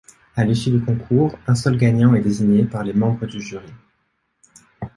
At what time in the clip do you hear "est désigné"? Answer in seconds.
2.15-2.63